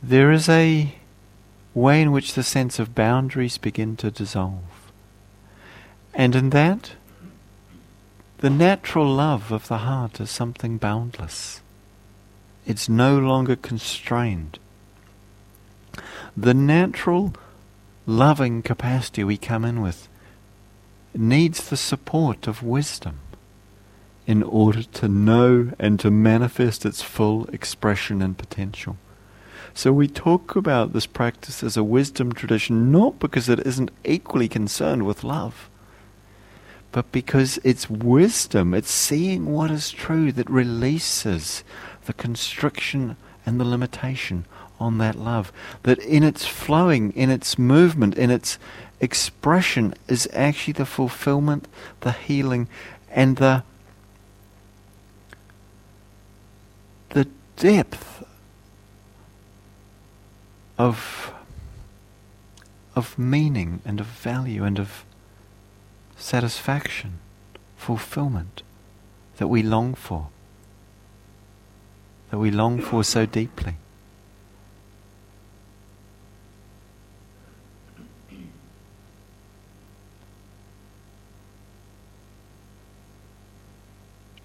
[0.00, 0.94] There is a
[1.74, 4.92] way in which the sense of boundaries begin to dissolve.
[6.14, 6.92] And in that,
[8.38, 11.60] the natural love of the heart is something boundless.
[12.64, 14.60] It's no longer constrained.
[16.38, 17.32] The natural
[18.04, 20.06] loving capacity we come in with
[21.14, 23.20] needs the support of wisdom
[24.26, 28.98] in order to know and to manifest its full expression and potential.
[29.72, 34.48] So we talk about this practice as a wisdom tradition not because it isn't equally
[34.48, 35.70] concerned with love,
[36.92, 41.64] but because it's wisdom, it's seeing what is true that releases
[42.04, 43.16] the constriction
[43.46, 44.44] and the limitation
[44.78, 45.52] on that love.
[45.82, 48.58] That in its flowing, in its movement, in its
[49.00, 51.68] expression is actually the fulfillment,
[52.00, 52.68] the healing,
[53.10, 53.62] and the
[57.10, 58.24] the depth
[60.78, 61.32] of
[62.94, 65.04] of meaning and of value and of
[66.16, 67.18] satisfaction,
[67.76, 68.62] fulfillment
[69.36, 70.28] that we long for,
[72.30, 73.76] that we long for so deeply.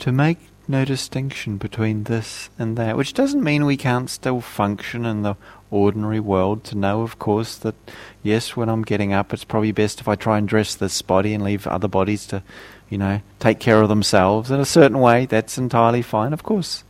[0.01, 5.05] To make no distinction between this and that, which doesn't mean we can't still function
[5.05, 5.35] in the
[5.69, 6.63] ordinary world.
[6.65, 7.75] To know, of course, that
[8.23, 11.35] yes, when I'm getting up, it's probably best if I try and dress this body
[11.35, 12.41] and leave other bodies to,
[12.89, 15.27] you know, take care of themselves in a certain way.
[15.27, 16.83] That's entirely fine, of course.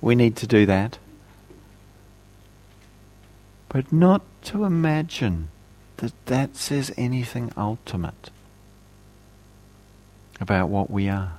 [0.00, 0.98] We need to do that.
[3.68, 5.48] But not to imagine
[5.98, 8.30] that that says anything ultimate
[10.40, 11.34] about what we are.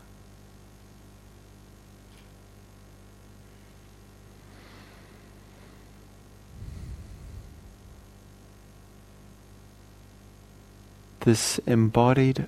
[11.24, 12.48] This embodied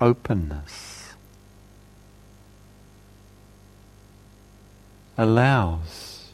[0.00, 1.14] openness
[5.16, 6.32] allows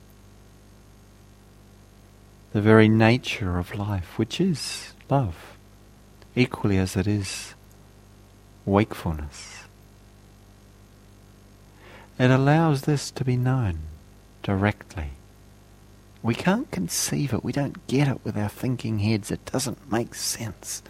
[2.54, 5.56] the very nature of life, which is love,
[6.34, 7.54] equally as it is
[8.64, 9.64] wakefulness.
[12.18, 13.80] It allows this to be known
[14.42, 15.10] directly.
[16.22, 20.14] We can't conceive it, we don't get it with our thinking heads, it doesn't make
[20.14, 20.82] sense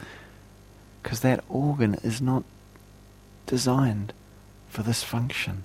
[1.03, 2.45] because that organ is not
[3.47, 4.13] designed
[4.69, 5.65] for this function.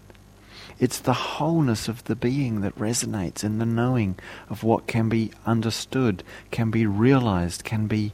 [0.80, 4.18] It's the wholeness of the being that resonates in the knowing
[4.50, 8.14] of what can be understood, can be realized, can be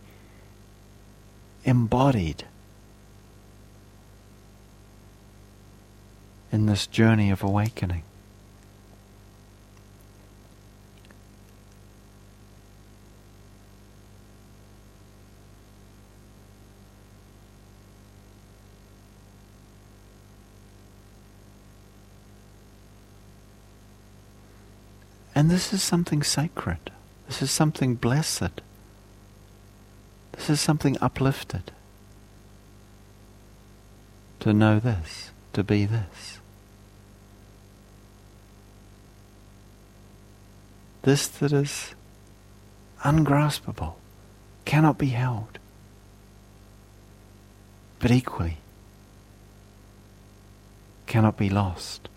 [1.64, 2.46] embodied
[6.52, 8.04] in this journey of awakening.
[25.34, 26.92] And this is something sacred.
[27.28, 28.62] This is something blessed.
[30.34, 31.72] This is something uplifted.
[34.42, 36.40] To know this, to be this.
[41.04, 41.96] This that is
[43.04, 43.96] ungraspable,
[44.66, 45.58] cannot be held,
[48.00, 48.58] but equally
[51.08, 52.08] cannot be lost.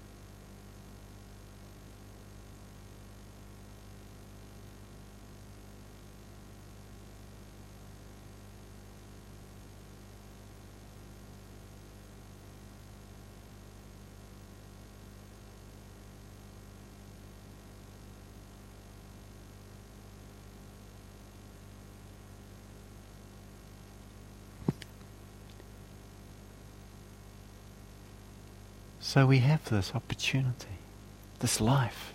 [29.07, 30.79] So we have this opportunity,
[31.41, 32.15] this life,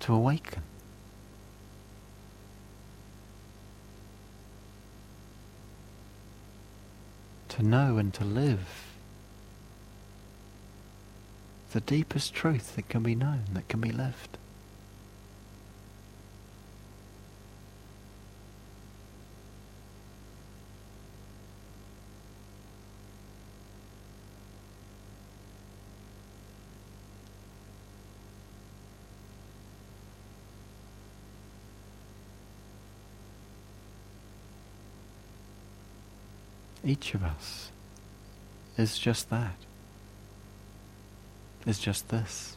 [0.00, 0.62] to awaken.
[7.50, 8.66] To know and to live
[11.72, 14.38] the deepest truth that can be known, that can be lived.
[36.88, 37.70] Each of us
[38.78, 39.56] is just that
[41.66, 42.56] is just this.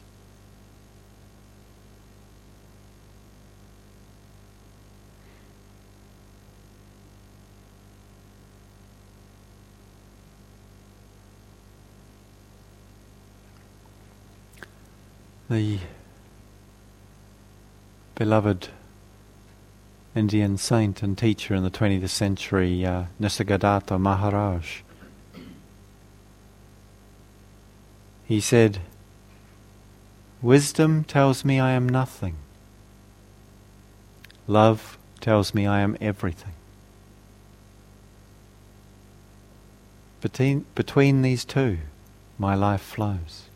[15.50, 15.78] The
[18.14, 18.68] beloved
[20.14, 24.82] Indian saint and teacher in the 20th century, uh, Nisargadatta Maharaj,
[28.24, 28.80] he said,
[30.42, 32.36] Wisdom tells me I am nothing.
[34.46, 36.54] Love tells me I am everything.
[40.20, 41.78] Between, between these two,
[42.38, 43.48] my life flows.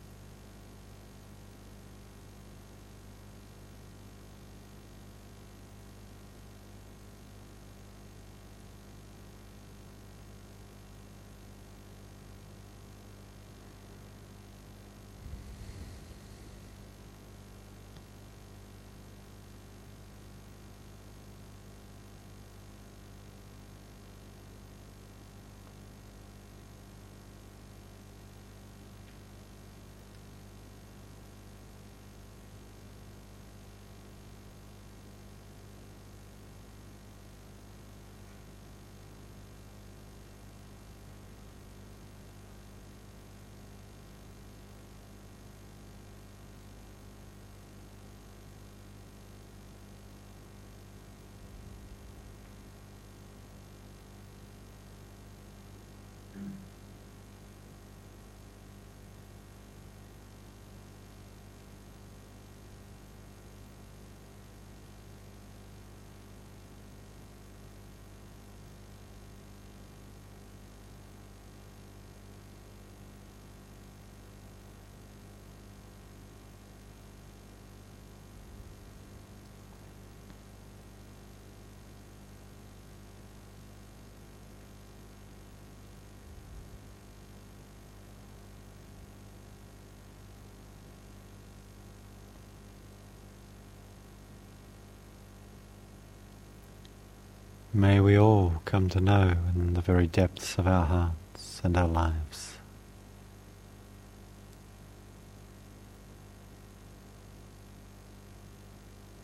[97.76, 101.86] May we all come to know in the very depths of our hearts and our
[101.86, 102.56] lives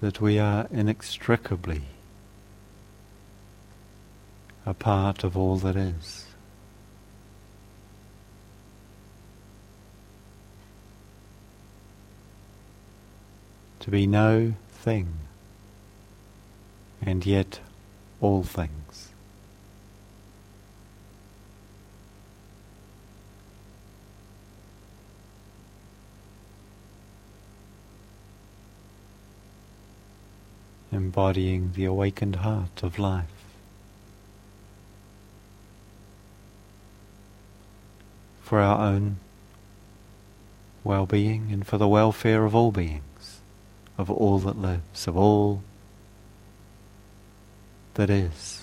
[0.03, 1.81] that we are inextricably
[4.67, 6.27] a part of all that is.
[13.81, 15.21] To be no thing
[17.01, 17.61] and yet
[18.23, 19.09] all things.
[30.93, 33.27] Embodying the awakened heart of life.
[38.43, 39.17] For our own
[40.85, 43.41] well being and for the welfare of all beings,
[43.99, 45.63] of all that lives, of all
[47.95, 48.63] that is.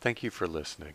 [0.00, 0.94] Thank you for listening.